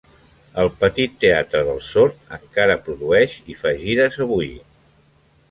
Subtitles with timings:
[0.61, 4.51] El petit teatre dels sord encara produeix i fa gires avui.